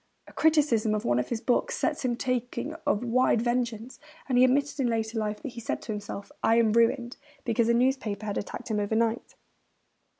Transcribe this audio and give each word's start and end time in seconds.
A 0.27 0.33
criticism 0.33 0.95
of 0.95 1.05
one 1.05 1.19
of 1.19 1.29
his 1.29 1.41
books 1.41 1.77
sets 1.77 2.03
him 2.03 2.15
talking 2.15 2.73
of 2.87 3.03
wide 3.03 3.39
vengeance; 3.43 3.99
and 4.27 4.35
he 4.35 4.43
admitted 4.43 4.79
in 4.79 4.87
later 4.87 5.19
life 5.19 5.43
that 5.43 5.49
he 5.49 5.61
said 5.61 5.79
to 5.83 5.91
himself, 5.91 6.31
'I 6.41 6.55
am 6.55 6.73
ruined,' 6.73 7.17
because 7.45 7.69
a 7.69 7.73
newspaper 7.75 8.25
had 8.25 8.39
attacked 8.39 8.71
him 8.71 8.79
overnight. 8.79 9.35